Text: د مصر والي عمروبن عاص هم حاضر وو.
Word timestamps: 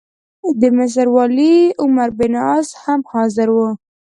د 0.59 0.61
مصر 0.77 1.05
والي 1.15 1.53
عمروبن 1.81 2.33
عاص 2.45 2.67
هم 2.83 3.01
حاضر 3.11 3.47
وو. 3.55 3.69